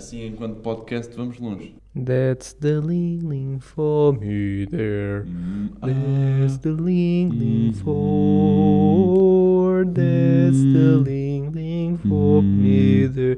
[0.00, 1.74] Assim, enquanto podcast, vamos longe.
[1.94, 5.24] That's the ling ling for me there.
[5.26, 7.72] Hum, That's ah, the ling ling Hum.
[7.74, 9.84] for.
[9.84, 11.04] That's the Hum.
[11.04, 13.36] ling ling for me there.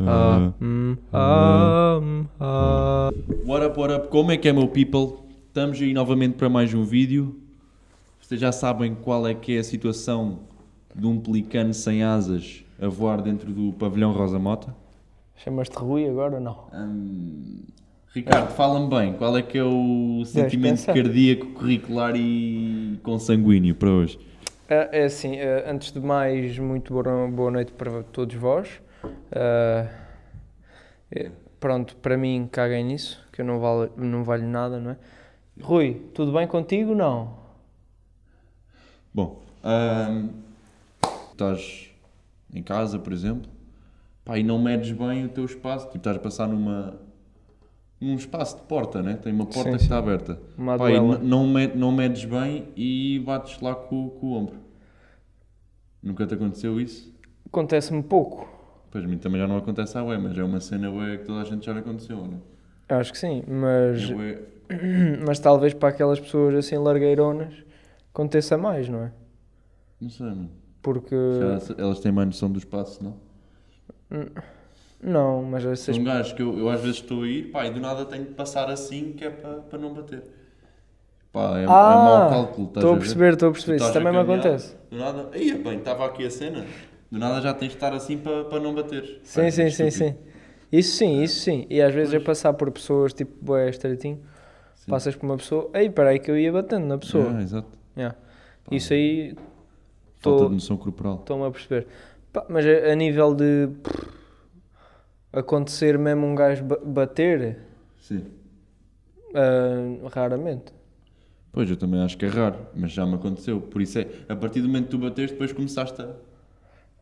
[0.00, 0.54] Ah,
[1.12, 3.10] ah, hum, ah.
[3.44, 4.08] What up, what up?
[4.08, 5.18] Como é que é, meu people?
[5.48, 7.36] Estamos aí novamente para mais um vídeo.
[8.22, 10.38] Vocês já sabem qual é que é a situação
[10.96, 14.74] de um pelicano sem asas a voar dentro do pavilhão Rosa Mota?
[15.36, 16.66] Chamas-te Rui agora ou não?
[16.72, 17.62] Hum,
[18.14, 24.18] Ricardo, fala-me bem, qual é que é o sentimento cardíaco, curricular e consanguíneo para hoje?
[24.68, 28.80] É, é assim, eh, antes de mais, muito boa, noite para todos vós.
[29.32, 29.88] Eh,
[31.10, 34.96] eh, pronto, para mim, caguem nisso, que eu não, vale, não valho nada, não é?
[35.60, 36.94] Rui, tudo bem contigo?
[36.94, 37.36] Não.
[39.12, 40.30] Bom, hum,
[41.30, 41.90] estás
[42.52, 43.50] em casa, por exemplo,
[44.24, 46.94] pá, e não medes bem o teu espaço, tipo, estás a passar numa,
[48.00, 49.14] num espaço de porta, né?
[49.16, 50.38] Tem uma porta Sim, que está aberta.
[50.56, 51.18] Uma Pá, e duela.
[51.18, 54.56] n- não, med- não medes bem e bates lá com, com o ombro.
[56.02, 57.12] Nunca te aconteceu isso?
[57.46, 58.48] Acontece-me pouco.
[58.90, 61.24] Pois a mim também já não acontece à ué, mas é uma cena ué que
[61.24, 62.38] toda a gente já lhe aconteceu, né?
[62.88, 64.42] Acho que sim, mas, É ué,
[65.26, 67.54] mas talvez para aquelas pessoas assim largueironas
[68.12, 69.12] aconteça mais, não é?
[70.00, 70.50] não sei, mano.
[70.82, 71.14] Porque.
[71.16, 73.16] Já elas têm mais noção do espaço, não?
[75.02, 75.94] Não, mas essas.
[75.94, 78.04] São um gajo que eu, eu às vezes estou a ir, pá, e do nada
[78.06, 80.22] tenho de passar assim, que é para para não bater.
[81.32, 83.76] Pá, é, é mau cálculo, estás Estou a perceber, estou a perceber.
[83.76, 84.76] Isso também me acontece.
[84.90, 86.64] Do nada, aí bem, estava aqui a cena.
[87.10, 89.20] Do nada já tens de estar assim para para não bater.
[89.24, 89.92] Sim, Pá, sim, sim, estúpido.
[89.92, 90.16] sim.
[90.72, 91.66] Isso sim, isso sim.
[91.68, 92.22] E às vezes Pois.
[92.22, 94.20] é passar por pessoas tipo bué estreitinho,
[94.76, 94.90] Sim.
[94.90, 97.24] passas por uma pessoa, ei, peraí que eu ia batendo na pessoa.
[97.24, 97.68] Yeah, exato.
[97.96, 98.16] Yeah.
[98.64, 99.34] Pá, Isso aí
[100.20, 101.16] Falta tô- de noção corporal.
[101.20, 101.86] estou-me a perceber.
[102.34, 103.68] Pá, mas a, a nível de
[105.32, 107.58] acontecer mesmo um gajo ba- bater,
[107.98, 108.24] Sim.
[109.34, 110.72] ah, raramente.
[111.52, 113.60] Pois, eu também acho que é raro, mas já me aconteceu.
[113.60, 116.10] Por isso é, a partir do momento que tu bateste, depois começaste a...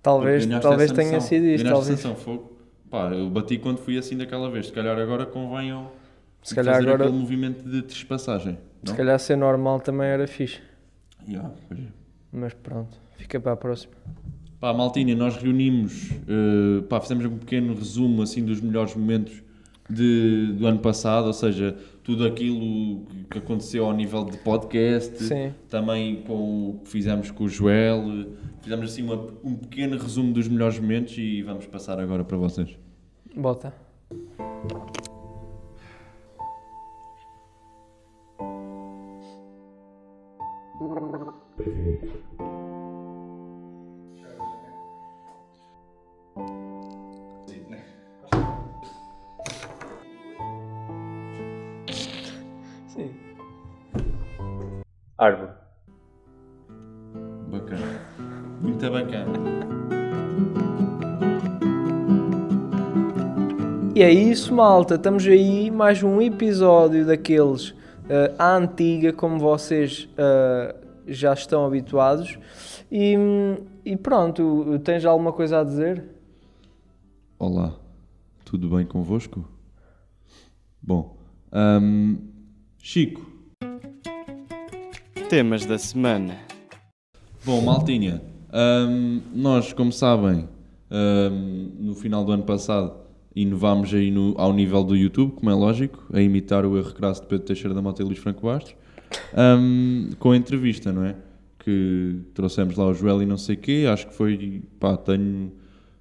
[0.02, 1.98] Talvez, talvez tenha sido Ganhaste talvez.
[1.98, 2.52] essa noção, fogo.
[2.90, 4.66] Pá, eu bati quando fui assim daquela vez.
[4.66, 5.90] Se calhar agora convém eu
[6.42, 8.58] Se calhar fazer agora- aquele movimento de trespassagem.
[8.84, 10.60] Se calhar ser normal também era fixe.
[11.26, 11.86] Yeah, pois é.
[12.32, 13.94] Mas pronto, fica para a próxima.
[14.62, 19.42] Pá, Maltinha, nós reunimos, eh, pá, fizemos um pequeno resumo assim dos melhores momentos
[19.90, 25.52] de, do ano passado, ou seja, tudo aquilo que aconteceu ao nível de podcast, Sim.
[25.68, 26.34] também com
[26.70, 28.04] o que fizemos com o Joel,
[28.62, 32.70] fizemos assim uma- um pequeno resumo dos melhores momentos e vamos passar agora para vocês.
[33.34, 33.74] Bota.
[58.92, 59.32] Bacana.
[63.94, 64.94] E é isso, malta.
[64.94, 67.74] Estamos aí, mais um episódio daqueles
[68.08, 70.76] eh, à antiga, como vocês eh,
[71.06, 72.38] já estão habituados.
[72.90, 73.14] E,
[73.84, 76.04] e pronto, tens alguma coisa a dizer?
[77.38, 77.74] Olá,
[78.44, 79.48] tudo bem convosco?
[80.80, 81.16] Bom,
[81.50, 82.16] ahm,
[82.78, 83.30] Chico,
[85.28, 86.36] Temas da semana.
[87.44, 90.48] Bom, Maltinha, hum, nós, como sabem,
[90.90, 92.94] hum, no final do ano passado
[93.34, 97.22] inovámos aí no- ao nível do YouTube, como é lógico, a imitar o erro crasso
[97.22, 98.74] de Pedro Teixeira da Mota e Luís Franco Bastos,
[99.34, 101.16] hum, com a entrevista, não é?
[101.58, 105.52] Que trouxemos lá o Joel e não sei quê, acho que foi, pá, tenho,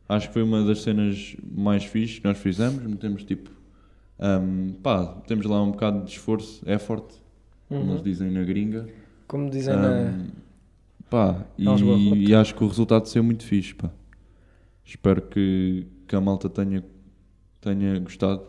[0.10, 3.50] acho que foi uma das cenas mais fixes que nós fizemos, metemos tipo,
[4.20, 7.06] hum, pá, temos lá um bocado de esforço, effort,
[7.70, 7.90] como Uhum.
[7.92, 8.88] eles dizem na gringa,
[9.28, 10.14] Como dizem na.
[11.12, 11.84] Pá, barrotes.
[12.16, 13.92] e, e acho que o resultado saiu muito fixe, pá.
[14.86, 16.86] Espero que, que a malta tenha,
[17.60, 18.44] tenha gostado.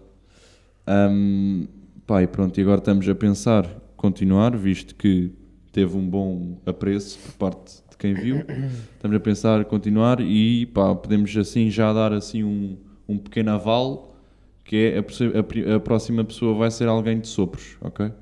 [0.87, 1.67] Ahm,
[2.07, 3.67] pá, e pronto, e agora estamos a pensar
[3.97, 5.33] continuar, visto que
[5.73, 8.45] teve um bom apreço por parte de quem viu.
[8.95, 12.77] Estamos a pensar continuar e pá, podemos assim já dar assim um,
[13.09, 14.15] um pequeno aval,
[14.65, 18.13] que é a, a a próxima pessoa vai ser alguém de sopros, ok?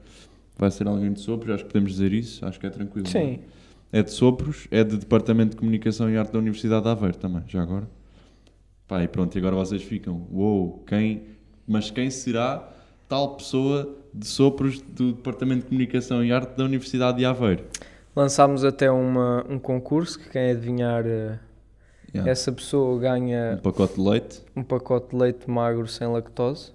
[0.57, 3.07] Vai ser alguém de sopros, acho que podemos dizer isso, acho que é tranquilo.
[3.43, 3.60] não
[3.93, 4.03] é?
[4.03, 7.63] De Sopros, é de Departamento de Comunicação e Arte da Universidade de Aveiro também, já
[7.63, 7.89] agora.
[8.87, 11.23] Pá, e pronto, e agora vocês ficam, uou, quem,
[11.67, 12.69] mas quem será
[13.09, 17.65] tal pessoa de Sopros do Departamento de Comunicação e Arte da Universidade de Aveiro?
[18.15, 21.39] Lançámos até uma, um concurso que quem adivinhar eh,
[22.13, 22.29] Yeah.
[22.29, 24.43] essa pessoa Um ganha pacote de leite.
[24.57, 26.73] um pacote de leite magro sem lactose.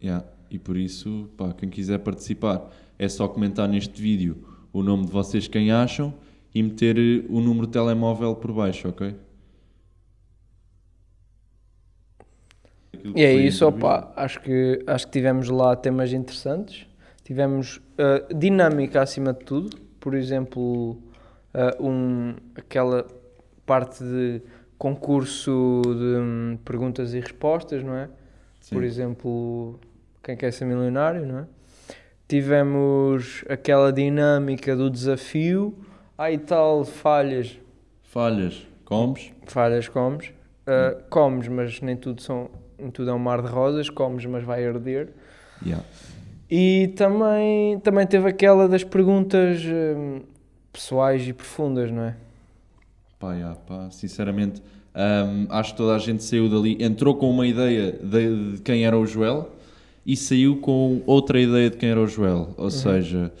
[0.00, 0.24] Yeah.
[0.48, 4.36] E por isso, pá, quem quiser participar, é só comentar neste vídeo
[4.72, 6.14] o nome de vocês, quem acham,
[6.54, 9.14] e meter eh, o número de telemóvel por baixo, ok?
[13.14, 16.86] E é isso, opa, acho que, acho que tivemos lá temas interessantes.
[17.24, 19.76] Tivemos ah, dinâmica acima de tudo.
[20.00, 20.98] Por exemplo,
[21.54, 23.06] ah, um, aquela
[23.64, 24.42] parte de
[24.78, 28.08] concurso de hum, perguntas e respostas, não é?
[28.60, 28.74] Sim.
[28.74, 29.78] Por exemplo,
[30.22, 31.46] quem quer ser milionário, não é?
[32.26, 35.74] Tivemos aquela dinâmica do desafio.
[36.18, 37.56] Aí tal, falhas,
[38.02, 39.30] Falhas, comes?
[39.46, 40.32] falhas comes.
[40.66, 43.88] Ah, comes, mas nem tudo, são, nem tudo é um mar de rosas.
[43.88, 45.10] Comes, mas vai arder.
[45.64, 45.84] Yeah.
[46.50, 50.20] E também, também teve aquela das perguntas hum,
[50.72, 52.16] pessoais e profundas, não é?
[53.18, 54.62] Pá, yeah, pá, sinceramente,
[54.94, 58.84] hum, acho que toda a gente saiu dali, entrou com uma ideia de, de quem
[58.84, 59.50] era o Joel
[60.04, 62.54] e saiu com outra ideia de quem era o Joel.
[62.56, 63.32] Ou seja,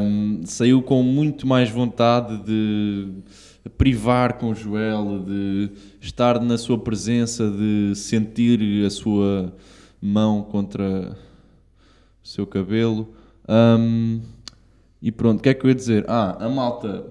[0.00, 3.08] hum, saiu com muito mais vontade de
[3.76, 9.52] privar com o Joel, de estar na sua presença, de sentir a sua
[10.00, 11.16] mão contra
[12.22, 13.14] o seu cabelo.
[13.48, 14.20] Hum,
[15.00, 16.04] e pronto, o que é que eu ia dizer?
[16.08, 17.04] Ah, a malta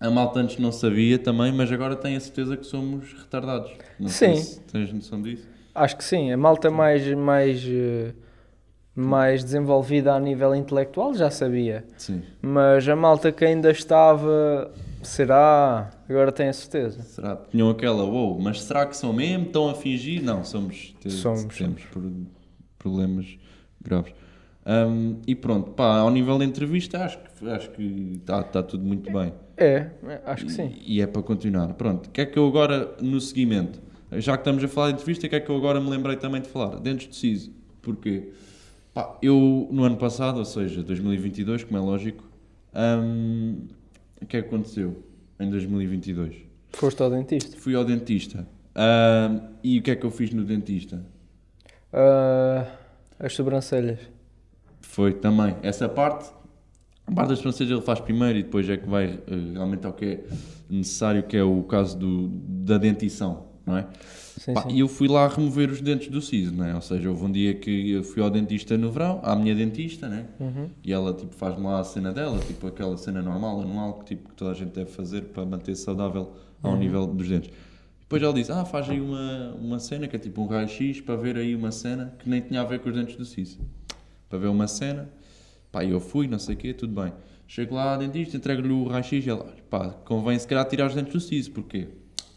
[0.00, 3.72] a malta antes não sabia também, mas agora tem a certeza que somos retardados.
[3.98, 4.34] Não Sim.
[4.70, 5.48] tens noção disso.
[5.74, 6.30] Acho que sim.
[6.30, 8.12] A malta mais, mais, eh,
[8.94, 11.84] mais desenvolvida a nível intelectual já sabia.
[11.96, 12.22] Sim.
[12.40, 14.70] Mas a malta que ainda estava.
[15.02, 15.90] Será?
[16.08, 17.02] Agora tem a certeza.
[17.02, 17.36] Será?
[17.50, 19.46] Tinham aquela, uou, mas será que são mesmo?
[19.46, 20.22] Estão a fingir?
[20.22, 20.94] Não, somos.
[21.08, 22.26] Somos, Temos pro-
[22.78, 23.36] problemas
[23.82, 24.12] graves.
[24.66, 28.82] Hum, e pronto, pá, ao nível da entrevista, acho que acho que está tá tudo
[28.82, 29.34] muito bem.
[29.58, 29.88] É,
[30.24, 30.74] acho que sim.
[30.86, 31.74] E é para continuar.
[31.74, 33.78] Pronto, o que é que eu agora, no seguimento,
[34.12, 36.16] já que estamos a falar de entrevista, o que é que eu agora me lembrei
[36.16, 36.80] também de falar?
[36.80, 37.52] Dentes de siso.
[37.82, 38.32] Porquê?
[38.94, 42.22] Pá, eu, no ano passado, ou seja, 2022, como é lógico,
[42.72, 43.66] hum,
[44.22, 45.04] o que é que aconteceu
[45.40, 46.36] em 2022?
[46.70, 47.56] Foste ao dentista.
[47.58, 48.46] Fui ao dentista.
[48.76, 51.04] Hum, e o que é que eu fiz no dentista?
[51.92, 52.66] Ah,
[53.18, 53.98] as sobrancelhas.
[54.80, 56.30] Foi também essa parte.
[57.04, 59.92] A parte das sobrancelhas ele faz primeiro e depois é que vai eh, realmente ao
[59.92, 60.24] que é
[60.70, 63.86] necessário, que é o caso do, da dentição, não é?
[64.44, 64.68] Sim, Pá, sim.
[64.72, 66.74] E eu fui lá remover os dentes do siso, né?
[66.74, 70.06] Ou seja, houve um dia que eu fui ao dentista no verão, à minha dentista,
[70.06, 70.26] né?
[70.38, 70.68] Uhum.
[70.84, 74.28] E ela tipo faz-me lá a cena dela, tipo aquela cena normal, anual, que, tipo,
[74.28, 76.78] que toda a gente deve fazer para manter saudável ao Uhum.
[76.78, 77.50] nível dos dentes.
[78.00, 81.16] Depois ela diz, ah, faz aí uma, uma cena, que é tipo um raio-x, para
[81.16, 83.58] ver aí uma cena que nem tinha a ver com os dentes do siso.
[84.28, 85.08] Para ver uma cena,
[85.72, 87.14] pá, eu fui, não sei o quê, tudo bem.
[87.48, 90.94] Chego lá à dentista, entrego-lhe o raio-x e ela, pá, convém se calhar tirar os
[90.94, 91.88] dentes do siso, porquê?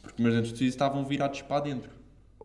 [0.02, 1.97] Porque meus dentes do siso estavam virados para dentro.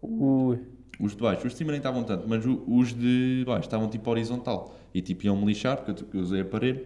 [0.03, 4.11] Os de baixo, os de cima nem estavam tanto, mas os de baixo estavam tipo
[4.11, 4.77] horizontal.
[4.93, 6.85] E tipo iam-me lixar, porque eu, usei aparelho,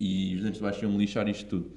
[0.00, 1.70] e os dentes de baixo iam-me lixar isto tudo.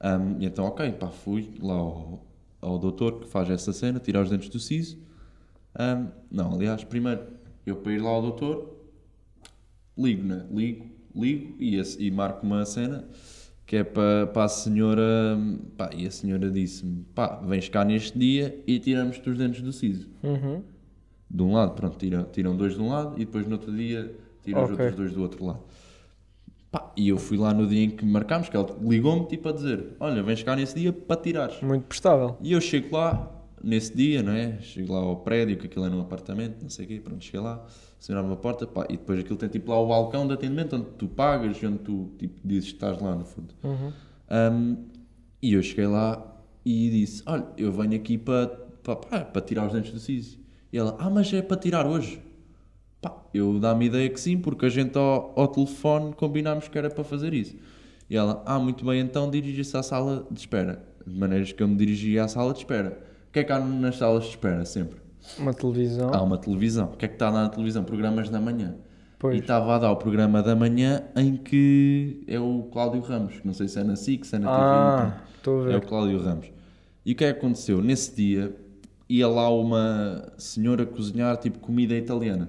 [0.00, 2.26] Ahm, e então, ok, pá, fui lá ao,
[2.60, 4.98] ao doutor que faz essa cena, tirar os dentes do siso.
[5.74, 7.26] Ahm, não, aliás, primeiro,
[7.64, 8.76] eu para ir lá ao doutor,
[9.96, 10.46] ligo, né?
[10.50, 13.04] Ligo, ligo e, e marco uma cena
[13.66, 15.36] que é para, para a senhora.
[15.76, 19.72] Pá, e a senhora disse-me: pá, vens cá neste dia e tiramos-te os dentes do
[19.72, 20.62] siso Uhum.
[21.28, 24.14] de um lado, pronto, tiram, tiram dois de um lado e depois no outro dia
[24.42, 24.84] tiram os Ok.
[24.84, 25.60] outros dois do outro lado.
[26.70, 29.52] Pá, e eu fui lá no dia em que marcámos, que ele ligou-me tipo a
[29.52, 31.60] dizer: Olha, vens cá nesse dia para tirares.
[31.62, 32.36] Muito prestável.
[32.40, 33.35] E eu chego lá,
[33.66, 34.58] nesse dia, não é?
[34.60, 37.40] Chego lá ao prédio, que aquilo é num apartamento, não sei o quê, pronto, cheguei
[37.40, 37.64] lá,
[38.00, 40.86] assinaram a porta, pá, e depois aquilo tem tipo lá o balcão de atendimento onde
[40.96, 43.54] tu pagas e onde tu tipo, dizes que estás lá no fundo.
[43.64, 43.92] Uhum.
[44.30, 44.76] Um,
[45.42, 49.66] e eu cheguei lá e disse: Olha, eu venho aqui para para, pá, para tirar
[49.66, 50.38] os dentes do siso.
[50.72, 52.22] E ela: Ah, mas é para tirar hoje?
[53.00, 56.78] Pá, eu dá-me a ideia que sim, porque a gente ao, ao telefone combinámos que
[56.78, 57.56] era para fazer isso.
[58.08, 60.82] E ela: Ah, muito bem, então dirige-se à sala de espera.
[61.04, 62.98] De maneiras que eu me dirigi à sala de espera.
[63.36, 64.96] O que é que há nas salas de espera sempre?
[65.38, 66.10] Uma televisão.
[66.10, 66.86] Há uma televisão.
[66.86, 67.84] O que é que está na televisão?
[67.84, 68.76] Programas da manhã.
[68.78, 68.82] E
[69.18, 69.38] Pois.
[69.38, 73.34] estava a dar o programa da manhã em que é o Cláudio Ramos.
[73.44, 74.62] Não sei se é na SIC, se é na TV.
[74.62, 75.84] Ah, estou a É o ver.
[75.86, 76.46] Cláudio Ramos.
[77.04, 77.82] E o que é que aconteceu?
[77.82, 78.56] Nesse dia
[79.06, 82.48] ia lá uma senhora cozinhar tipo comida italiana.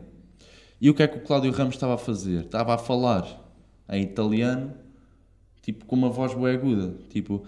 [0.80, 2.46] E o que é que o Cláudio Ramos estava a fazer?
[2.46, 3.28] Estava a falar
[3.90, 4.72] em italiano,
[5.68, 7.44] tipo com uma voz bué aguda, tipo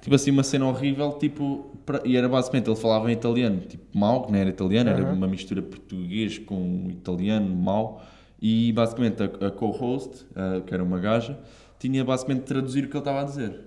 [0.00, 3.84] tipo assim uma cena horrível, tipo pra- e era basicamente ele falava em italiano, tipo
[3.98, 5.12] mau, que não era italiano, era Aham.
[5.12, 8.02] uma mistura português com italiano mau.
[8.40, 11.38] E basicamente a, a co-host, ah, que era uma gaja,
[11.78, 13.60] tinha basicamente de traduzir o que ele estava a dizer.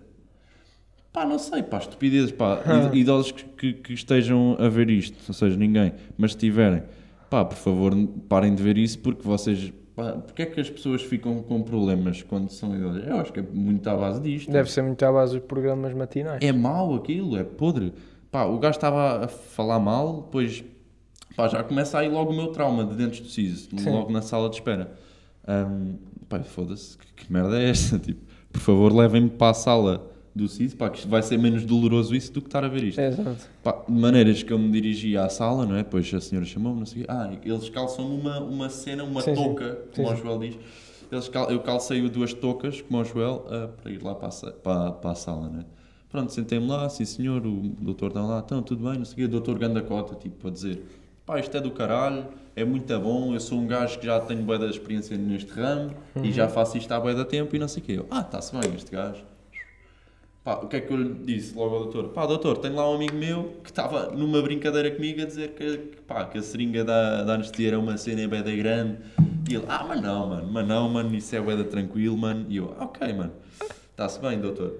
[1.13, 5.15] Pá, não sei, pá, estupidezes, pá, id- idosos que, que, que estejam a ver isto,
[5.27, 6.81] ou seja, ninguém, mas se tiverem,
[7.29, 7.95] pá, por favor,
[8.27, 12.21] parem de ver isso porque vocês, pá, porque é que as pessoas ficam com problemas
[12.21, 13.05] quando são idosos?
[13.05, 14.51] Eu acho que é muito à base disto.
[14.51, 16.39] Deve ser muito à base dos programas matinais.
[16.41, 17.93] É mau aquilo, é podre.
[18.31, 20.63] Pá, o gajo estava a falar mal, depois
[21.35, 24.49] pá, já começa aí logo o meu trauma de dentro do siso, logo na sala
[24.49, 24.91] de espera.
[25.47, 25.95] Ahm,
[26.27, 27.97] pá, foda-se, que, que merda é esta?
[27.99, 28.21] Tipo,
[28.51, 32.31] por favor, levem-me para a sala do siso, pá, que vai ser menos doloroso isso
[32.33, 32.99] do que estar a ver isto.
[32.99, 33.47] Exato.
[33.63, 35.83] Pá, de maneiras que eu me dirigi à sala, não é?
[35.83, 37.05] Depois a senhora chamou-me, não sei.
[37.07, 39.41] Ah, eles calçam-me uma, uma cena, uma Sim, sim.
[39.43, 40.57] touca, como Sim, o Joel diz.
[41.11, 44.51] Eles cal- eu calcei duas toucas, como o Joel, ah, para ir lá para a,
[44.51, 45.65] para, para a sala, não é?
[46.09, 49.17] Pronto, sentei-me lá, sim senhor, o doutor está lá, então tudo bem, não sei o
[49.17, 49.27] quê.
[49.27, 50.83] Doutor Gandacota, tipo, a dizer,
[51.25, 52.25] pá, isto é do caralho,
[52.55, 55.91] é muito bom, eu sou um gajo que já tenho bué da experiência neste ramo
[56.23, 57.91] e já faço isto há bué da tempo e não sei o quê.
[57.97, 59.23] Eu, ah, está-se bem este gajo.
[60.45, 62.09] Pá, o que é que eu lhe disse logo ao doutor?
[62.09, 65.77] Pá, doutor, tenho lá um amigo meu que estava numa brincadeira comigo a dizer que,
[65.77, 68.99] que, pá, que a seringa da, da anestesia era uma cena beda grande.
[69.49, 72.45] E ele, ah, mas não, mano, mas não, mano, isso é beda tranquilo, mano.
[72.47, 73.33] E eu, ok, mano,
[73.89, 74.75] está-se bem, doutor.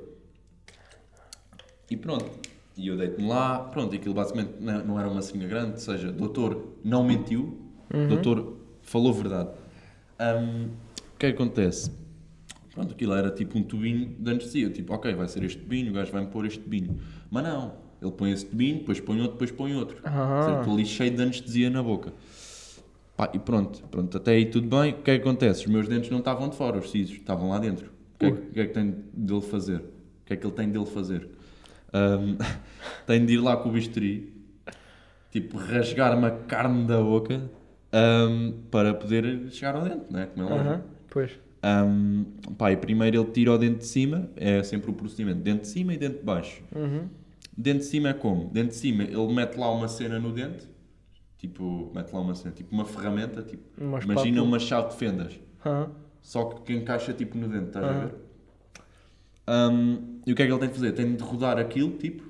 [1.90, 2.30] E pronto.
[2.78, 6.12] E eu deito-me lá, pronto, aquilo basicamente não não era uma seringa grande, ou seja,
[6.12, 7.58] doutor não mentiu,
[8.08, 9.50] doutor falou verdade.
[10.20, 10.70] Hum,
[11.16, 12.05] o que é que acontece?
[12.76, 14.70] Pronto, aquilo era tipo um tubinho de anestesia.
[14.70, 17.00] Tipo, ok, vai ser este tubinho, o gajo vai-me pôr este tubinho.
[17.32, 19.98] Mas não, ele põe esse tubinho, depois põe outro, depois põe outro.
[20.04, 20.42] Ah.
[20.46, 22.14] Seja, Estou ali cheio de anestesia na boca.
[23.18, 24.92] Pá, e pronto, pronto, até aí tudo bem.
[24.92, 25.62] O que é que acontece?
[25.66, 27.88] Os meus dentes não estavam de fora, os sisos, estavam lá dentro.
[28.16, 29.78] O que, é, que- é que tem dele fazer?
[29.78, 31.30] O que é que ele tem dele fazer?
[31.94, 32.36] Ahm,
[33.08, 34.34] tem de ir lá com o bisturi,
[35.32, 37.50] tipo, rasgar-me a carne da boca
[37.94, 40.26] ahm, para poder chegar ao dente, não é?
[40.26, 40.70] Como é lógico.
[40.70, 41.32] Aham, Pois.
[41.66, 42.26] Um,
[42.58, 45.68] pá, e primeiro ele tira o dente de cima, é sempre o procedimento, dente de
[45.70, 46.62] cima e dente de baixo.
[46.76, 47.08] Uhum.
[47.58, 48.50] Dente de cima é como?
[48.50, 50.68] Dente de cima, ele mete lá uma cena no dente,
[51.40, 55.40] tipo, mete lá uma cena, tipo uma ferramenta, tipo, Uma imagina uma chave de fendas,
[55.66, 55.90] Aham.
[56.22, 58.00] só que que encaixa tipo no dente, estás a Aham.
[58.02, 58.14] ver?
[59.48, 60.92] Um, e o que é que ele tem de fazer?
[60.92, 62.24] Tem de rodar aquilo, tipo,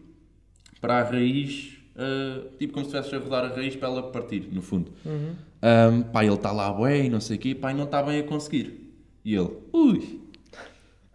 [0.79, 4.47] para a raiz, uh, tipo como se estivesse a rodar a raiz para ela partir,
[4.51, 4.93] no fundo.
[5.05, 5.35] Uhum.
[5.63, 8.19] Um, pá, ele está lá bem, não sei o quê, pá, e não está bem
[8.19, 8.84] a conseguir.
[9.25, 10.21] E ele, ui,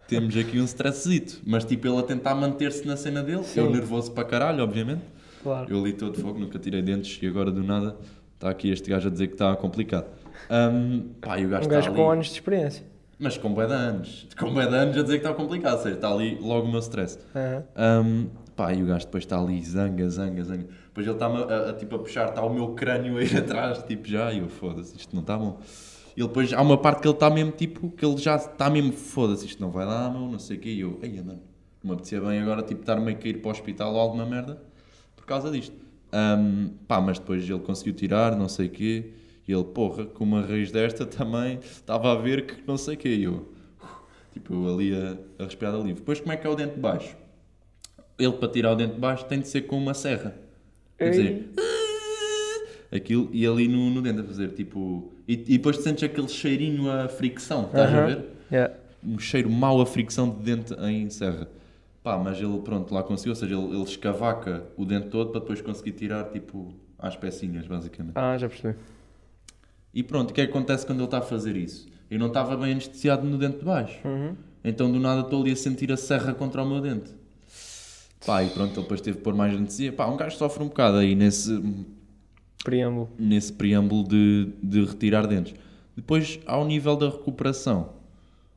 [0.07, 1.41] temos aqui um stresszito.
[1.45, 3.61] Mas tipo, ele a tentar manter-se na cena dele, Sim.
[3.61, 5.01] eu nervoso para caralho, obviamente.
[5.41, 5.71] Claro.
[5.71, 7.95] Eu ali todo fogo, nunca tirei dentes e agora do nada
[8.35, 10.05] está aqui este gajo a dizer que está complicado.
[10.49, 12.83] Um, pá, e o gajo Um está gajo ali, com anos de experiência.
[13.17, 15.83] mas com bué de anos, com bué de anos a dizer que está complicado, ou
[15.83, 17.17] seja, está ali logo o meu stress.
[17.35, 17.63] Aham.
[18.05, 20.65] Um, pá, e o gajo depois está ali, zanga, zanga, zanga.
[20.87, 24.07] Depois ele está-me a, a, tipo, a puxar, está o meu crânio aí atrás, tipo,
[24.07, 25.59] já, e eu, foda-se, isto não está bom.
[26.15, 28.91] E depois, há uma parte que ele está mesmo, tipo, que ele já está mesmo,
[28.91, 30.69] foda-se, isto não vai dar, meu, não sei o quê.
[30.69, 31.39] E eu, ei, mano,
[31.83, 34.25] não me apetecia bem agora, tipo, estar meio que ir para o hospital ou alguma
[34.25, 34.61] merda
[35.15, 35.75] por causa disto.
[36.13, 39.11] Um, pá, mas depois ele conseguiu tirar, não sei o quê.
[39.47, 42.97] E ele, porra, com uma raiz desta também, estava a ver que não sei o
[42.97, 43.09] quê.
[43.09, 43.53] E eu,
[44.33, 45.95] tipo, eu ali a, a respirar livre.
[45.95, 47.15] Depois, como é que é o dente de baixo?
[48.19, 50.35] Ele, para tirar o dente de baixo, tem de ser com uma serra.
[50.97, 51.49] Quer dizer,
[52.91, 55.11] aquilo e ali no, no dente a fazer, tipo...
[55.31, 58.05] E, e depois tu sentes aquele cheirinho a fricção, estás a Aham.
[58.07, 58.25] ver?
[58.51, 58.73] Yeah.
[59.01, 61.47] um cheiro mau a fricção de dente em serra.
[62.03, 65.39] Pá, mas ele, pronto, lá conseguiu, ou seja, ele, ele escavaca o dente todo para
[65.39, 68.11] depois conseguir tirar, tipo, às pecinhas, basicamente.
[68.15, 68.77] Ah, já percebi.
[69.93, 71.87] E pronto, o que é que acontece quando ele está a fazer isso?
[72.09, 74.05] Eu não estava bem anestesiado no dente de baixo.
[74.05, 74.35] Uhum.
[74.65, 77.09] Então, do nada, estou ali a sentir a serra contra o meu dente.
[78.25, 79.93] Pá, e pronto, ele depois teve que pôr mais anestesia.
[79.93, 81.53] Pá, um gajo sofre um bocado aí nesse,
[82.63, 83.09] Preâmbulo.
[83.17, 85.53] nesse preâmbulo de, de retirar dentes.
[85.95, 87.89] Depois, ao nível da recuperação,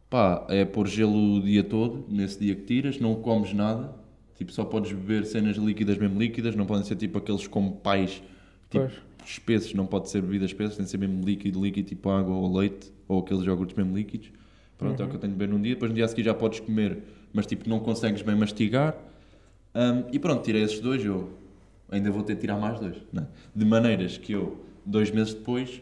[0.09, 3.95] pá, é pôr gelo o dia todo, nesse dia que tiras, não comes nada,
[4.37, 8.23] tipo, só podes beber cenas líquidas, mesmo líquidas, não podem ser tipo aqueles como pais,
[8.71, 8.93] tipo, Pois.
[9.27, 12.57] espessos, não pode ser bebidas espessas, tem de ser mesmo líquido, líquido, tipo água ou
[12.57, 14.31] leite, ou aqueles iogurtes mesmo líquidos.
[14.79, 16.25] Pronto, é o que eu tenho de beber num dia, depois no dia a seguir
[16.25, 16.99] já podes comer,
[17.33, 18.97] mas tipo, não consegues bem mastigar.
[19.75, 21.31] Hum, e pronto, tirei esses dois, eu
[21.91, 22.97] ainda vou ter de tirar mais dois.
[23.13, 23.27] Não é?
[23.55, 25.81] De maneiras que eu, dois meses depois,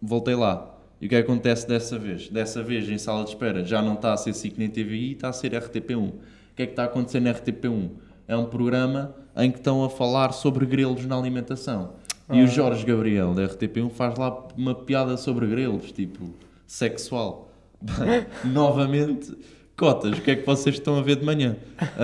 [0.00, 0.74] voltei lá.
[1.00, 2.28] E o que acontece dessa vez?
[2.28, 5.28] Dessa vez, em sala de espera, já não está a ser SIC nem TVI, está
[5.28, 6.08] a ser RTP1.
[6.08, 6.14] O
[6.56, 7.90] que é que está a acontecer na RTP1?
[8.26, 11.92] É um programa em que estão a falar sobre grelos na alimentação.
[12.30, 16.34] E o Jorge Gabriel, da RTP1, faz lá uma piada sobre grelos, tipo,
[16.66, 17.50] sexual.
[18.44, 19.34] Novamente,
[19.78, 21.56] cotas, o que é que vocês estão a ver de manhã?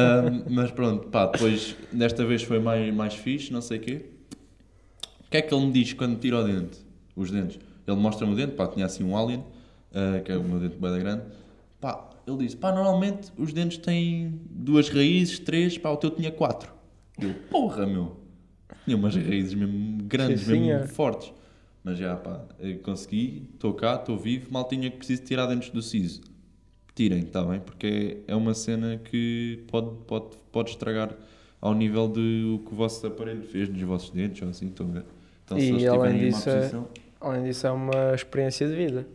[0.49, 4.07] Mas pronto, pá, depois, desta vez foi mais, mais fixe, não sei o quê.
[5.27, 6.79] O que é que ele me diz quando tira o dente?
[7.17, 7.59] Os dentes.
[7.87, 9.45] Ele mostra-me o dente, pá, tinha assim um alien,
[9.93, 11.25] ah, que é o meu dente bem grande.
[11.81, 16.31] Pá, ele disse, pá, normalmente os dentes têm duas raízes, três, pá, o teu tinha
[16.31, 16.73] quatro.
[17.21, 18.17] Eu, porra, meu.
[18.85, 20.87] Tinha umas raízes mesmo grandes, Sim, mesmo senhor.
[20.87, 21.33] fortes.
[21.83, 22.45] Mas já, pá,
[22.83, 26.23] consegui, estou cá, estou vivo, mal tinha que preciso tirar dentes do siso.
[26.95, 27.61] Tirem, está bem?
[27.61, 31.13] Porque é uma cena que pode, pode, pode estragar
[31.61, 34.89] ao nível de o que o vosso aparelho fez nos vossos dentes, ou assim, estão
[34.89, 35.05] a ver?
[35.45, 36.89] Então, E se além disso, é- posição...
[37.21, 39.07] Além disso, é uma experiência de vida.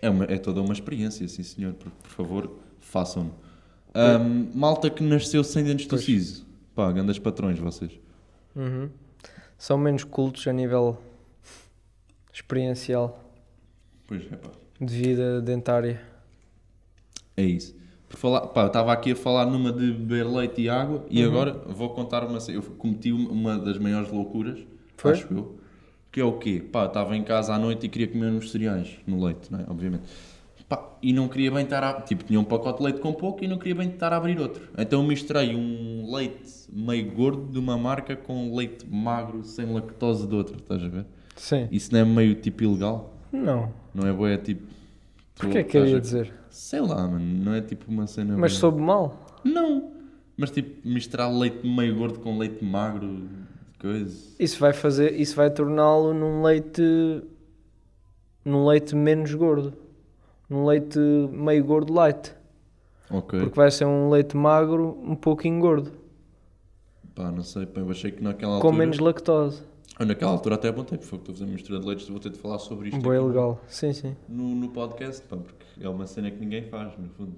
[0.00, 1.74] É, uma- é toda uma experiência, sim senhor.
[1.74, 3.34] Por, por favor, façam-no.
[3.92, 6.04] Ahm, malta que nasceu sem dentes do Pois.
[6.04, 6.46] siso.
[6.74, 7.92] Pá, grandes patrões vocês.
[8.56, 8.88] Uhum.
[9.58, 10.96] São menos cultos a nível
[12.32, 13.20] experiencial
[14.06, 14.50] Pois é, pá.
[14.80, 16.00] de vida dentária.
[17.36, 17.74] É isso.
[18.08, 21.22] Por falar, pá, eu estava aqui a falar numa de beber leite e água e
[21.22, 21.30] Uhum.
[21.30, 22.38] agora vou contar uma.
[22.48, 24.58] Eu cometi uma- das maiores loucuras,
[24.96, 25.12] Foi?
[25.12, 25.56] acho eu.
[26.12, 26.62] Que é o quê?
[26.70, 29.64] Pá, estava em casa à noite e queria comer uns cereais no leite, não é?
[29.68, 30.04] Obviamente.
[30.68, 32.00] Pá, e não queria bem estar a.
[32.02, 34.38] Tipo, tinha um pacote de leite com pouco e não queria bem estar a abrir
[34.40, 34.62] outro.
[34.78, 40.34] Então misturei um leite meio gordo de uma marca com leite magro sem lactose de
[40.34, 41.04] outra, estás a ver?
[41.36, 41.68] Sim.
[41.72, 43.12] Isso não é meio tipo ilegal?
[43.32, 43.72] Não.
[43.92, 44.62] Não é boa, é tipo.
[45.34, 46.34] Porquê tu que eu estás ia a- dizer?
[46.54, 48.36] Sei lá, mano, não é tipo uma cena.
[48.38, 49.40] Mas soube mal.
[49.42, 49.90] Não,
[50.36, 53.28] mas tipo, misturar leite meio gordo com leite magro,
[53.80, 54.36] coisa.
[54.38, 56.80] Isso vai fazer, isso vai torná-lo num leite
[58.44, 59.74] num leite menos gordo.
[60.48, 60.96] Num leite
[61.32, 62.32] meio gordo light.
[63.10, 63.40] Ok.
[63.40, 65.90] Porque vai ser um leite magro um pouquinho gordo.
[67.16, 68.76] Pá, não sei, pá, eu achei que naquela Com altura.
[68.76, 69.60] menos lactose.
[69.98, 72.08] Ah, Naquela altura até é bom tempo, foi que estou a fazer mistura de leites,
[72.08, 73.60] vou ter de falar sobre isto Boa aqui legal.
[73.68, 74.16] Sim, sim.
[74.28, 77.34] no, no podcast, pá, porque é uma cena que ninguém faz, no fundo.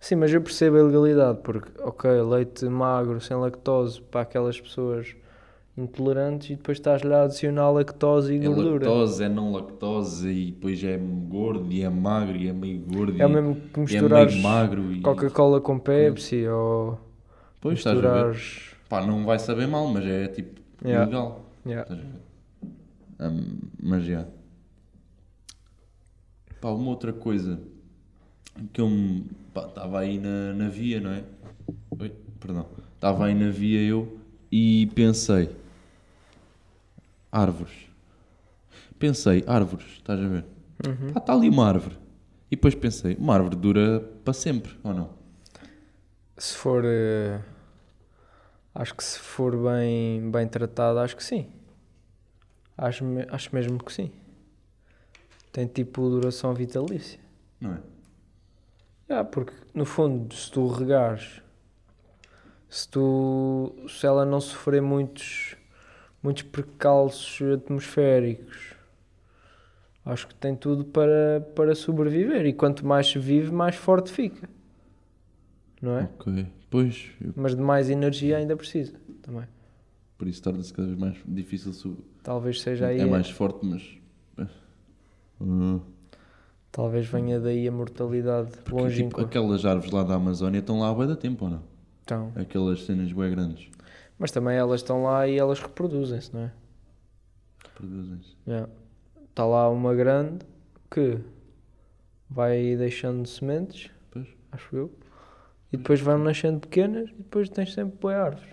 [0.00, 5.14] Sim, mas eu percebo a ilegalidade, porque, ok, leite magro, sem lactose, para aquelas pessoas
[5.76, 8.86] intolerantes, e depois estás-lhe a adicionar lactose e É gordura.
[8.88, 13.22] lactose, é não lactose, e depois é gordo, e é magro, e é meio gordo,
[13.22, 14.92] É e, mesmo que é misturares meio magro.
[14.92, 15.00] E...
[15.00, 16.98] Coca-Cola com Pepsi, ou
[17.60, 18.70] Pois, misturares...
[18.88, 21.04] Pá, não vai saber mal, mas é tipo Yeah.
[21.04, 21.39] ilegal.
[21.66, 21.82] Yeah.
[21.82, 22.20] Estás a ver?
[23.32, 24.26] Hum, mas já.
[26.60, 27.60] Pá, uma outra coisa
[28.72, 31.24] que eu me- pá, estava aí na, na via, não é?
[31.98, 32.66] Oi, perdão.
[32.94, 34.18] Estava aí na via eu
[34.50, 35.50] e pensei.
[37.32, 37.72] Árvores.
[38.98, 40.44] Pensei, árvores, estás a ver?
[40.86, 41.12] Uhum.
[41.12, 41.96] Pá, está ali uma árvore.
[42.50, 45.10] E depois pensei, uma árvore dura para sempre, ou não?
[46.36, 46.82] Se for...
[46.84, 47.40] eh,
[48.74, 51.50] Acho que se for bem, bem tratado, acho que sim.
[52.78, 54.12] Acho, acho mesmo que sim.
[55.52, 57.18] Tem tipo duração vitalícia.
[57.60, 57.80] Não é?
[59.08, 61.42] Ah, porque no fundo, se tu regares,
[62.68, 65.56] se tu se ela não sofrer muitos
[66.22, 68.74] muitos precalços atmosféricos,
[70.04, 72.46] acho que tem tudo para, para sobreviver.
[72.46, 74.48] E quanto mais se vive, mais forte fica.
[75.82, 76.04] Não é?
[76.04, 76.46] Ok.
[76.70, 79.44] Pois, eu- Mas de mais energia ainda precisa também.
[80.16, 81.72] por isso torna-se cada vez mais difícil.
[81.72, 83.00] sub- Talvez seja aí.
[83.00, 83.98] É mais forte, mas.
[85.40, 85.80] Hum.
[86.70, 89.24] Talvez venha daí a mortalidade Porque, tipo, longínqua.
[89.24, 91.62] aquelas árvores lá da Amazónia estão lá há bué da tempo, ou não?
[92.04, 93.68] Então, Aquelas cenas bem grandes.
[94.18, 96.52] mas também elas estão lá e elas reproduzem-se, não é?
[97.74, 98.36] Produzem-se.
[99.30, 100.44] Está lá uma grande
[100.90, 101.18] que
[102.28, 104.28] vai deixando sementes, Pois.
[104.52, 104.92] acho eu,
[105.72, 108.48] e depois vão nascendo pequenas e depois tens sempre boas árvores.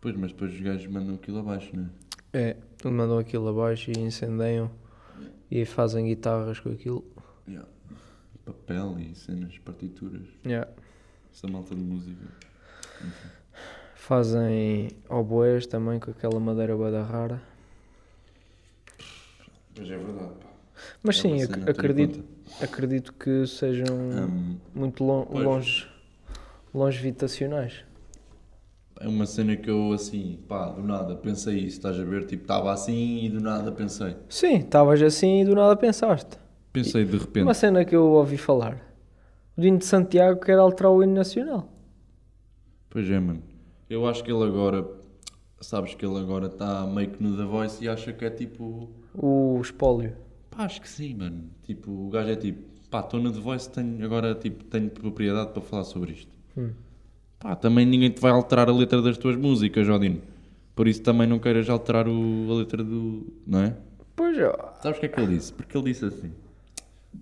[0.00, 1.84] Pois, mas depois os gajos mandam aquilo abaixo, não
[2.32, 2.56] é?
[2.84, 4.70] É, mandam aquilo abaixo e incendeiam
[5.50, 7.04] e fazem guitarras com aquilo.
[7.48, 7.68] Yeah.
[8.44, 10.26] Papel e cenas, partituras.
[10.44, 10.70] Yeah.
[11.32, 12.24] Essa malta de música.
[13.94, 17.42] Fazem oboés também com aquela madeira bada rara.
[19.74, 20.46] Pois é verdade, pá.
[21.02, 22.24] Mas É sim, ac- acredito,
[22.60, 25.44] acredito que sejam Hum, muito lon pois.
[25.44, 25.88] longe,
[26.76, 27.84] longevitacionais.
[29.00, 32.24] é uma cena que eu, assim, pá, do nada pensei isso, estás a ver?
[32.26, 34.16] Tipo, estava assim e do nada pensei.
[34.28, 36.38] Sim, estavas assim e do nada pensaste.
[36.72, 37.42] Pensei de repente.
[37.42, 38.78] Uma cena que eu ouvi falar.
[39.56, 41.68] O hino de Santiago quer alterar o hino nacional.
[42.90, 43.42] Pois é, mano.
[43.88, 44.86] Eu acho que ele agora.
[45.60, 48.90] Sabes que ele agora está meio que no The Voice e acha que é tipo.
[49.14, 50.14] O espólio.
[50.50, 51.44] Pá, acho que sim, mano.
[51.62, 52.62] Tipo, o gajo é tipo.
[52.90, 56.35] Pá, estou no The Voice, tenho, agora tipo, tenho propriedade para falar sobre isto.
[56.56, 56.70] Hum.
[57.38, 60.20] Pá, também ninguém te vai alterar a letra das tuas músicas, Jodino.
[60.74, 63.26] Por isso também não queiras alterar o, a letra do.
[63.46, 63.76] Não é?
[64.14, 65.52] Pois, ó, Sabes o que é que ele disse?
[65.52, 66.32] Porque ele disse assim: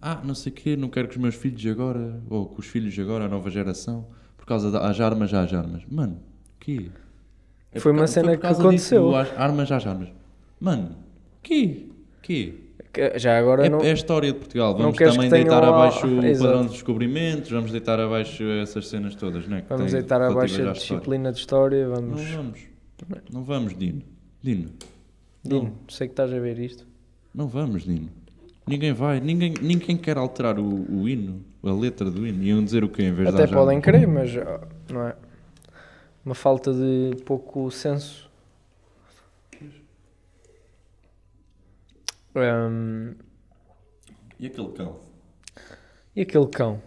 [0.01, 2.67] Ah, não sei o quê, não quero que os meus filhos agora, ou que os
[2.67, 5.83] filhos agora, a nova geração, por causa das armas, às armas.
[5.91, 6.15] Mano,
[6.57, 6.91] o quê?
[7.73, 9.09] Foi por uma cena por que aconteceu.
[9.09, 10.09] Disso, armas às armas.
[10.61, 10.97] Mano,
[11.43, 11.87] quê?
[12.23, 12.64] Quê?
[12.95, 13.81] Que- Já agora É, não.
[13.81, 14.73] é a história de Portugal.
[14.73, 16.45] não Vamos também que deitar abaixo o Exato.
[16.47, 19.63] padrão dos descobrimentos, vamos deitar abaixo essas cenas todas, não é?
[19.63, 20.73] Que Vamos deitar abaixo a história.
[20.73, 21.89] disciplina de história.
[21.89, 22.31] Não Vamos.
[22.31, 22.61] vamos.
[23.33, 24.01] Não vamos, Dino.
[24.43, 24.71] Dino.
[25.43, 26.87] Dino, sei que estás a ver isto.
[27.35, 28.09] Não vamos, Dino.
[28.67, 29.21] Ninguém vai.
[29.21, 32.43] Ninguém, ninguém quer alterar o, o hino, a letra do hino.
[32.43, 34.31] Iam dizer o quê em vez de Até podem querer, mas
[34.91, 35.15] não é?
[36.25, 38.31] Uma falta de pouco senso.
[42.35, 43.15] Hum,
[44.41, 45.01] E aquele cão?
[46.17, 46.83] e aquele cão?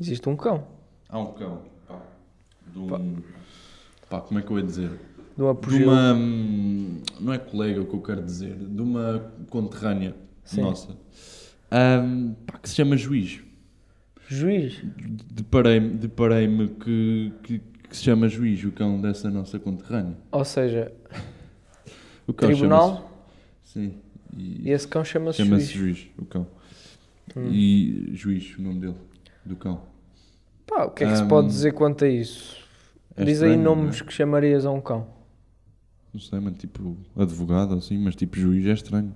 [0.00, 0.66] Existe um cão.
[1.08, 1.62] Há um cão.
[1.86, 2.00] Pá.
[2.66, 3.22] De um...
[4.08, 4.90] Pá, como é que eu ia dizer?
[5.36, 6.14] De um De uma.
[7.20, 8.54] Não é colega o que eu quero dizer.
[8.56, 10.62] De uma conterrânea Sim.
[10.62, 10.96] nossa.
[11.72, 13.40] Hum, pá, que se chama Juiz.
[14.28, 14.80] Juiz.
[15.32, 16.48] Deparei-me deparei
[16.80, 20.16] que, que, que se chama Juiz, o cão dessa nossa conterrânea.
[20.32, 20.92] Ou seja,
[22.26, 23.10] O cão tribunal
[23.62, 23.94] Sim.
[24.36, 25.72] E e esse cão chama-se chama-se juiz.
[25.72, 26.46] Juiz, o cão.
[27.36, 27.48] Hum.
[27.52, 28.96] E Juiz, o nome dele,
[29.44, 29.82] do cão.
[30.66, 32.56] Pá, o que é que se Hum, pode dizer quanto a isso?
[33.16, 34.04] É Diz aí estranho, nomes é?
[34.04, 35.06] que chamarias a um cão.
[36.12, 39.14] Não sei, mano, tipo advogado assim, mas tipo juiz é estranho.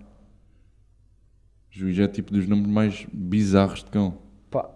[1.70, 4.16] Juiz é tipo dos nomes mais bizarros de cão.
[4.50, 4.70] Pá,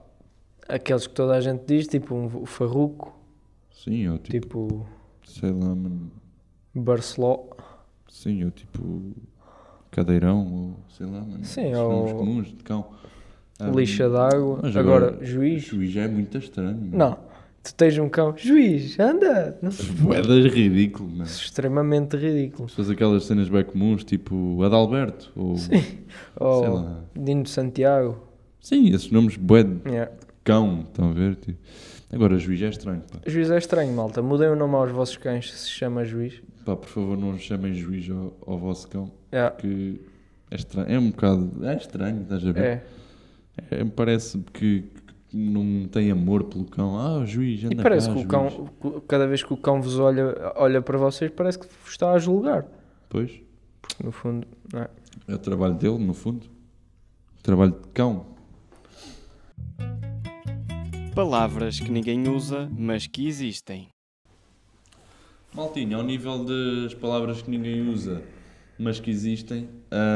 [0.68, 3.16] aqueles que toda a gente diz, tipo um, o Farruco,
[3.70, 4.86] Sim, ou tipo, tipo
[5.24, 6.10] sei lá, mano.
[6.74, 7.46] Barceló.
[8.08, 9.14] Sim, ou tipo
[9.90, 11.44] cadeirão, ou sei lá, mano.
[11.44, 12.86] Sim, Os nomes ou- comuns de cão.
[13.60, 14.60] Ah, lixa d'água.
[14.62, 15.62] mas Agora, juiz.
[15.64, 16.76] Juiz é muito estranho.
[16.76, 16.90] mano.
[16.96, 17.18] Não,
[17.62, 19.58] tu tens um cão, juiz, anda.
[19.60, 19.70] Não.
[20.00, 21.24] Boedas ridículo, mano.
[21.24, 22.68] Extremamente ridículo.
[22.68, 25.82] Fosse aquelas cenas bem comuns, tipo Adalberto, ou sei
[26.38, 27.00] Ou lá.
[27.16, 28.18] Dino de Santiago.
[28.60, 30.12] Sim, esses nomes bué de Yeah.
[30.44, 31.34] cão, estão a ver?
[31.36, 31.58] Tipo.
[32.12, 33.18] Agora, juiz é estranho, pá.
[33.26, 34.22] Juiz é estranho, malta.
[34.22, 36.40] Mudem o nome aos vossos cães se se chama juiz.
[36.64, 39.54] Pá, por favor, não chamem juiz ao, ao vosso cão, Yeah.
[39.56, 40.00] que
[40.50, 40.90] é estranho.
[40.90, 41.50] É um bocado.
[41.66, 42.64] É estranho, estás a ver?
[42.64, 42.84] É.
[43.70, 44.84] É, parece que,
[45.28, 46.96] que não tem amor pelo cão.
[46.98, 48.30] Ah, o juiz, anda E parece cá, que o juiz.
[48.30, 52.12] cão, cada vez que o cão vos olha, olha para vocês, parece que vos está
[52.12, 52.64] a julgar.
[53.10, 53.32] Pois,
[53.82, 54.88] Porque no fundo, não é?
[55.28, 56.46] é o trabalho dele, no fundo.
[57.38, 58.24] O trabalho de cão.
[61.18, 63.88] Palavras que ninguém usa, mas que existem.
[65.52, 68.22] Maltinho, ao nível das palavras que ninguém usa,
[68.78, 69.68] mas que existem,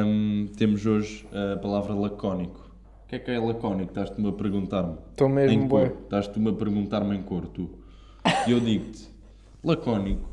[0.06, 2.70] hum, temos hoje a palavra lacónico.
[3.04, 3.90] O que é que é lacónico?
[3.90, 4.96] Estás-te-me a perguntar-me.
[5.10, 5.88] Estou mesmo Em cor.
[5.88, 5.96] bué.
[6.04, 7.68] Estás-te-me a perguntar-me em cor, tu.
[8.46, 9.08] E eu digo-te,
[9.64, 10.30] lacónico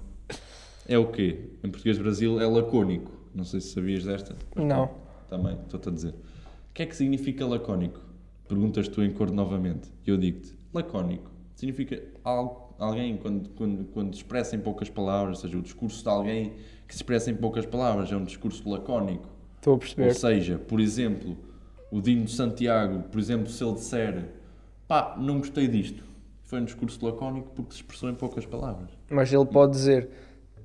[0.88, 1.50] é o quê?
[1.64, 3.12] Em português Brasil é lacônico.
[3.34, 4.36] Não sei se sabias desta.
[4.56, 4.92] mas Não.
[5.28, 6.12] Também, estou-te a dizer.
[6.14, 8.00] O que é que significa lacónico?
[8.48, 9.90] Perguntas tu em cor novamente.
[10.06, 15.42] E eu digo-te, lacónico significa al- alguém quando, quando, quando expressa em poucas palavras, ou
[15.44, 16.54] seja, o discurso de alguém
[16.88, 19.28] que se expressa em poucas palavras, é um discurso lacónico.
[19.58, 20.14] Estou a Ou perceber.
[20.14, 21.38] seja, por exemplo,
[21.92, 24.30] o Dino de Santiago, por exemplo, se ele disser
[24.88, 26.04] pá, não gostei disto,
[26.44, 28.90] foi um discurso lacónico porque se expressou em poucas palavras.
[29.10, 30.10] Mas ele pode dizer,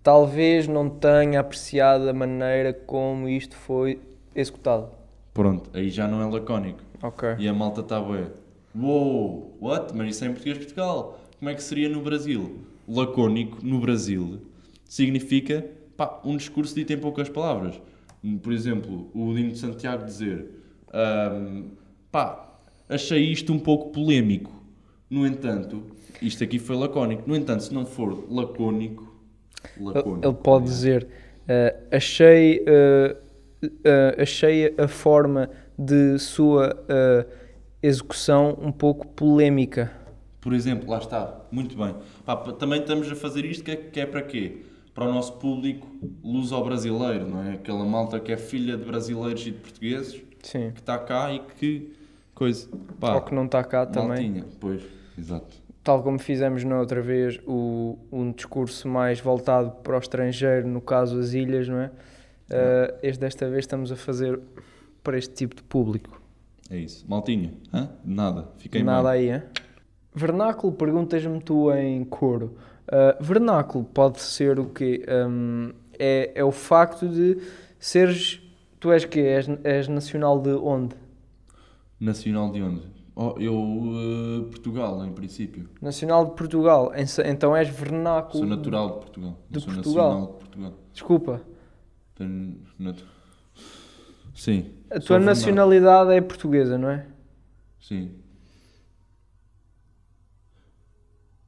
[0.03, 4.01] talvez não tenha apreciado a maneira como isto foi
[4.35, 4.91] executado.
[5.33, 6.81] Pronto, aí já não é lacónico.
[7.03, 7.37] Ok.
[7.39, 8.29] E a malta está bué.
[8.77, 9.95] Uou, what?
[9.95, 11.21] Mas isso é em português de Portugal.
[11.39, 12.59] Como é que seria no Brasil?
[12.89, 14.41] Lacónico, no Brasil,
[14.85, 15.65] significa
[15.97, 17.81] pá, um discurso dito em poucas palavras.
[18.43, 20.49] Por exemplo, o Dino de Santiago dizer
[20.93, 21.69] ahm,
[22.11, 22.59] pá,
[22.89, 24.53] achei isto um pouco polémico.
[25.09, 25.83] No entanto,
[26.21, 27.23] isto aqui foi lacónico.
[27.27, 29.15] No entanto, se não for lacónico,
[29.77, 31.07] Ele, lacónico ele pode dizer,
[31.47, 33.17] eh, achei, eh,
[33.85, 36.75] eh, achei a forma de sua
[37.87, 39.93] execução um pouco polémica.
[40.41, 41.95] Por exemplo, lá está, muito bem.
[42.25, 44.63] Pá, também estamos a fazer isto que é, que é para quê?
[44.95, 45.87] Para o nosso público
[46.23, 47.55] luso-brasileiro, não é?
[47.55, 50.71] Aquela malta que é filha de brasileiros e de portugueses, Sim.
[50.73, 51.93] que está cá e que
[52.35, 52.69] coisa.
[53.01, 54.09] Pá, Ou que não está cá também.
[54.31, 54.45] maltinha.
[54.61, 54.83] Pois,
[55.19, 55.63] exato.
[55.83, 60.81] Tal como fizemos na outra vez, o, um discurso mais voltado para o estrangeiro, no
[60.81, 61.91] caso as ilhas, não é?
[62.51, 64.41] Eh, este desta vez estamos a fazer
[65.03, 66.24] para este tipo de público.
[66.71, 67.05] É isso.
[67.09, 67.91] Maltinha, hã?
[68.05, 68.49] Nada.
[68.59, 69.31] Fiquei Nada bem.
[69.31, 69.43] aí, hein?
[70.15, 72.57] Vernáculo, perguntas-me tu em coro.
[72.87, 75.05] Uh, vernáculo pode ser o quê?
[75.09, 77.39] Um, é, é o facto de
[77.79, 78.41] seres.
[78.81, 79.21] Tu és quê?
[79.21, 80.95] És, és nacional de onde?
[81.99, 82.95] Nacional de onde?
[83.17, 85.69] Oh, eu, eh, Portugal, em princípio.
[85.81, 86.93] Nacional de Portugal.
[87.25, 88.39] Então és vernáculo.
[88.39, 89.39] Sou natural de Portugal.
[89.49, 90.05] de Sou Portugal?
[90.09, 90.73] nacional de Portugal.
[90.93, 91.41] Desculpa.
[92.17, 92.57] Tenho
[94.35, 94.73] Sim.
[94.95, 97.07] A tua nacionalidade é portuguesa, não é?
[97.81, 98.15] Sim.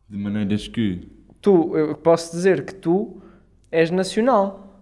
[0.09, 1.09] De maneiras que.
[1.41, 3.21] Tu, eu posso dizer que tu
[3.71, 4.81] és nacional.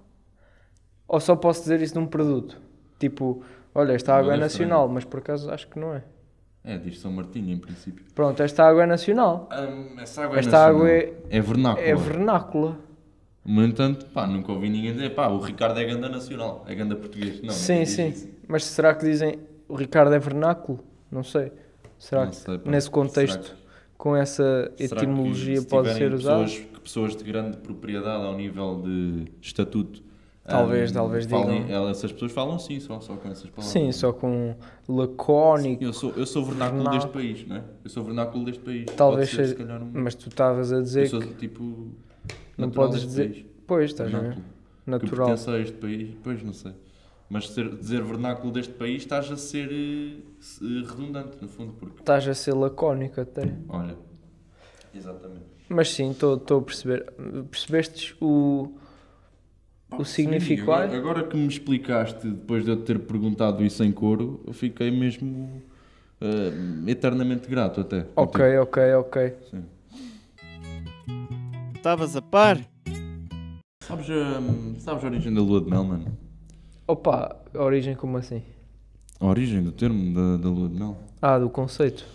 [1.07, 2.61] Ou só posso dizer isso de um produto?
[2.99, 3.43] Tipo,
[3.75, 6.03] Olha, esta água é é nacional, mas por acaso acho que não é.
[6.63, 8.05] É, diz São Martinho em princípio.
[8.15, 9.49] Pronto, esta água é nacional.
[9.53, 11.11] Hum, essa água Esta é água nacional.
[11.31, 11.87] é- É vernácula.
[11.87, 12.79] É vernácula.
[13.45, 16.97] No entanto, pá, nunca ouvi ninguém dizer, pá, o Ricardo é ganda nacional, é ganda
[16.97, 17.43] português.
[17.43, 18.09] Não, sim, sim.
[18.09, 18.29] isso.
[18.49, 20.81] Mas será que dizem o Ricardo é vernáculo?
[21.11, 21.53] Não sei.
[21.99, 23.65] Será Não que sei, nesse contexto, que-
[23.99, 26.43] com essa etimologia se pode ser usada?
[26.45, 30.03] pessoas, que pessoas de grande propriedade ao nível de estatuto.
[30.47, 31.89] Talvez, hum, talvez falem- digam.
[31.89, 33.67] essas pessoas falam sim, só, só com essas palavras.
[33.67, 34.55] Sim, só com
[34.87, 35.83] lacónico.
[35.83, 37.13] Eu sou, eu sou vernáculo Vernáculo.
[37.13, 37.63] deste país, não é?
[37.83, 38.85] Eu sou vernáculo deste país.
[38.97, 39.91] Talvez ser, seja- se calhar, um...
[39.93, 41.89] Mas tu estavas a Eu dizer sou, que tipo,
[42.59, 43.29] não natural podes deste dizer.
[43.43, 43.47] país.
[43.67, 44.23] Pois, estás a ver?
[44.23, 44.45] Vernáculo.
[44.85, 45.27] Que Natural.
[45.29, 46.73] pertence a este país, pois não sei.
[47.31, 49.69] Mas ser- dizer vernáculo deste país estás a ser
[50.39, 53.55] se- redundante, no fundo, porque, Estás a ser lacónico até.
[53.69, 53.97] olha,
[54.95, 55.45] exatamente.
[55.69, 57.11] Mas sim, estou a perceber.
[57.51, 58.73] Percebestes o.
[59.89, 60.95] Pá, O significado?
[60.95, 64.53] Agora, agora que me explicaste, depois de eu te ter perguntado isso em coro, eu
[64.53, 65.63] fiquei mesmo
[66.21, 66.53] eh,
[66.91, 68.07] eternamente grato até.
[68.15, 69.35] Ok, ok, ok.
[69.51, 69.65] Sim.
[71.85, 72.67] Estavas a par?
[73.83, 76.17] Sabes, hum, sabes a origem da lua de mel, mano?
[76.89, 78.43] Opa, a origem como assim?
[79.21, 80.97] A origem do termo da, da lua de mel?
[81.21, 82.07] Ah, do conceito.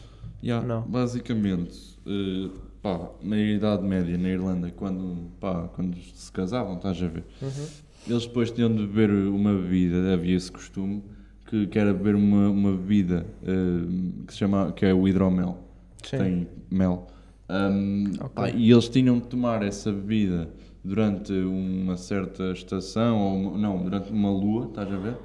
[0.43, 0.81] Yeah, Não.
[0.81, 2.49] Basicamente, eh,
[2.81, 7.23] pá, na Idade Média, na Irlanda, quando, pá, quando se casavam, estás a ver?
[7.39, 7.67] Uhum.
[8.07, 11.03] Eles depois tinham de beber uma bebida, havia esse costume,
[11.45, 15.59] que, que era beber uma, uma bebida eh, que se chama, que é o hidromel,
[16.03, 16.17] Sim.
[16.17, 17.05] tem mel.
[17.49, 18.29] Um, Ok.
[18.35, 20.49] pá, e eles tinham de tomar essa bebida
[20.83, 25.15] durante uma certa estação, ou uma- não, durante uma lua, estás a ver?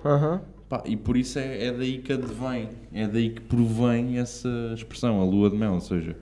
[0.69, 5.21] Pá, e por isso é, é daí que advém, é daí que provém essa expressão,
[5.21, 6.17] a lua de mel, ou seja,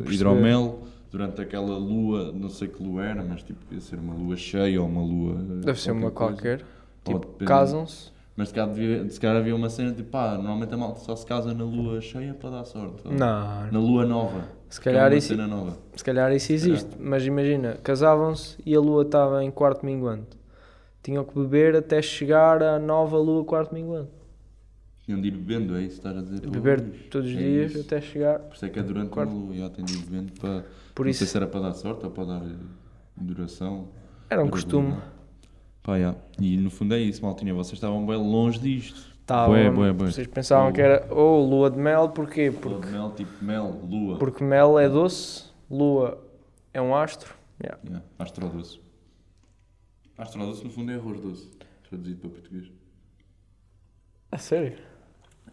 [0.00, 0.14] perceber.
[0.14, 0.78] hidromel
[1.12, 4.80] durante aquela lua, não sei que lua era, mas tipo, podia ser uma lua cheia
[4.80, 5.34] ou uma lua.
[5.62, 6.32] Deve ser uma coisa.
[6.32, 6.64] qualquer.
[7.04, 8.10] Tipo, casam-se.
[8.36, 11.16] Mas se calhar, devia, se calhar havia uma cena de pá, normalmente a malta só
[11.16, 13.00] se casa na lua cheia para dar sorte.
[13.06, 14.44] ou Não, Na lua nova.
[14.68, 15.78] se é calhar uma isso, nova.
[15.94, 16.90] se calhar isso existe.
[17.00, 20.36] Mas imagina, casavam-se e a lua estava em quarto minguante.
[21.02, 24.10] Tinham que beber até chegar à nova lua quarto minguante.
[25.06, 26.50] Tinham de ir bebendo, é isso estás a dizer?
[26.50, 27.80] Beber todos os é dias isso.
[27.86, 28.40] até chegar.
[28.40, 29.30] Por isso é que é durante Quarto.
[29.32, 30.64] uma lua, já tem de ir bebendo para.
[30.94, 32.42] Por não isso sei se era para dar sorte ou para dar
[33.16, 33.88] duração.
[34.28, 34.94] era um costume.
[35.86, 36.16] Pá, já.
[36.40, 37.54] E no fundo é isso, maltinha.
[37.54, 39.14] Vocês estavam bem longe disto.
[39.24, 40.10] Tava- Bué, bué, bué.
[40.10, 42.50] Vocês pensavam que era oh, lua de mel, porquê?
[42.50, 44.18] Lua Porque, de mel, tipo mel, lua.
[44.18, 46.20] porque mel é doce, lua
[46.74, 47.32] é um astro.
[47.62, 47.80] Yeah.
[47.86, 48.04] Yeah.
[48.18, 48.80] Astrodoce.
[50.18, 51.48] Astrodoce no fundo é arroz doce.
[51.88, 52.68] Traduzido para português.
[54.32, 54.76] A sério?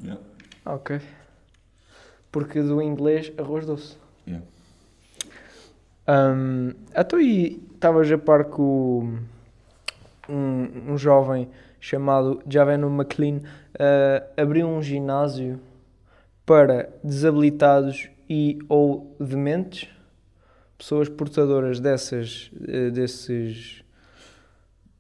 [0.02, 0.20] Yeah.
[0.66, 1.00] Ah, ok.
[2.32, 3.98] Porque do inglês arroz doce.
[4.28, 4.44] Yeah.
[6.08, 9.20] Hum, então e estavas a par o-
[10.30, 13.40] um, um jovem chamado Javeno McLean
[13.80, 15.60] ah, abriu um ginásio
[16.46, 19.90] para desabilitados e ou dementes,
[20.78, 23.82] pessoas portadoras dessas, eh, desses,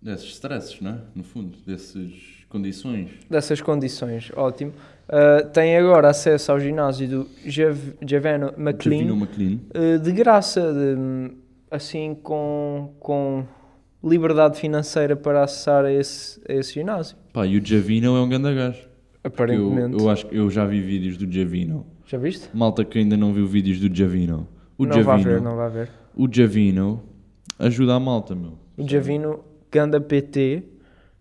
[0.01, 0.97] Desses stresses, não é?
[1.15, 2.11] No fundo, dessas
[2.49, 3.09] condições.
[3.29, 4.29] dessas condições.
[4.35, 4.73] Ótimo.
[5.07, 8.97] Ah, tem agora acesso ao ginásio do Jav- Javeno McLean.
[8.99, 9.59] Javino McLean.
[9.73, 11.31] Uh, de graça, de,
[11.71, 13.45] assim com, com
[14.03, 17.15] liberdade financeira para acessar a esse, a esse ginásio.
[17.31, 18.79] Pá, e o Javino é um grande gajo.
[19.23, 19.97] Eu, Aparentemente.
[20.03, 21.85] eu acho que eu já vi vídeos do Javino.
[22.05, 22.49] Já viste?
[22.53, 24.47] Malta que ainda não viu vídeos do Javino.
[24.77, 25.89] O não vai ver, Javino, não vai ver.
[26.15, 27.01] o Javino
[27.57, 28.57] ajuda a malta, meu.
[28.77, 29.39] O Javino,
[29.71, 30.63] ganda PT,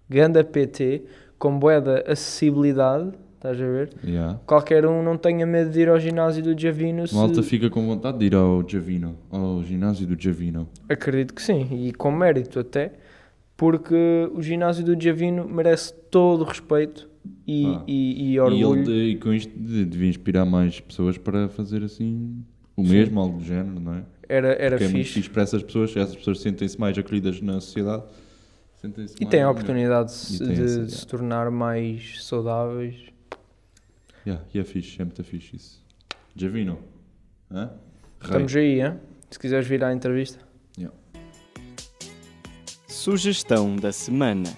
[0.09, 1.05] ganda PT,
[1.39, 3.13] com boeda acessibilidade,
[3.43, 3.91] estás a ver?
[4.05, 4.39] Yeah.
[4.47, 7.15] Qualquer um não tenha medo de ir ao ginásio do Javino se...
[7.15, 10.69] Malta fica com vontade de ir ao Javino, ao ginásio do Javino.
[10.89, 12.93] Acredito que sim, e com mérito até,
[13.57, 17.09] porque o ginásio do Javino merece todo o respeito
[17.47, 17.85] e, Pá.
[17.89, 18.75] e, e E, orgulho.
[18.75, 22.45] ele, de- e com isto de- devia inspirar mais pessoas para fazer assim
[22.77, 24.03] o mesmo, algo do género, não é?
[24.29, 25.15] Era, era Porque é muito fixe.
[25.15, 28.05] fixe para essas pessoas, essas pessoas sentem-se mais acolhidas na sociedade.
[29.21, 32.97] E têm a oportunidade de, E de essa, se tornar mais saudáveis.
[34.27, 35.83] Yeah, e é fixe, é muito fixe isso.
[36.37, 36.79] Javino.
[37.51, 37.71] Hã?
[38.21, 38.31] Rei.
[38.31, 38.95] Estamos aí, hein?
[39.31, 40.39] se quiseres vir à entrevista.
[42.87, 44.49] Sugestão da semana.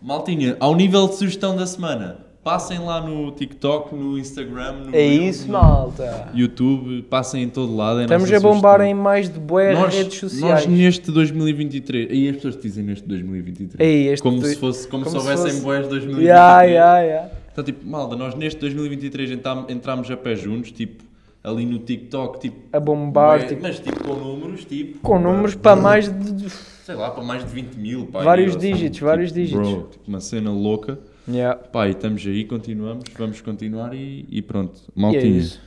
[0.00, 5.04] Maltinha, ao nível de sugestão da semana, passem lá no TikTok, no Instagram, no, É
[5.04, 6.30] isso, no malta.
[6.32, 8.00] YouTube, passem em todo lado.
[8.00, 8.86] é Estamos nossa a bombar sugestão.
[8.86, 10.66] em mais de boas nós, redes nós sociais.
[10.66, 15.04] neste 2023, aí as pessoas dizem neste 2023, Ei, este como, tu- se fosse, como,
[15.04, 16.28] como se se houvessem fosse- boas 2023.
[16.28, 17.30] Ya, ya, ya.
[17.58, 19.32] Então, tipo, malda, nós neste 2023
[19.68, 21.02] entramos a pé juntos, tipo,
[21.42, 22.56] ali no TikTok, tipo...
[22.72, 23.62] A bombar, mas, tipo...
[23.62, 24.98] Mas, tipo, com números, tipo...
[25.00, 26.48] Com números para mais de...
[26.50, 28.22] Sei lá, para mais de 20 mil, pá.
[28.22, 29.68] Vários assim, dígitos, tipo, vários dígitos.
[29.68, 31.00] Bro, tipo, uma cena louca.
[31.26, 31.58] Yeah.
[31.60, 34.80] Pá, e estamos aí, continuamos, vamos continuar e, e pronto.
[34.94, 35.24] Maltinha.
[35.24, 35.60] E é isso.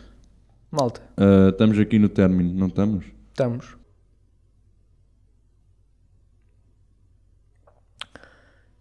[0.72, 1.02] Malta.
[1.18, 3.04] Uh, estamos aqui no término, não estamos?
[3.32, 3.76] Estamos.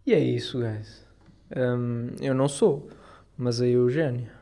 [0.07, 1.05] E é isso, guys.
[1.57, 2.89] Um, eu não sou
[3.41, 4.40] mas aí é o gênio.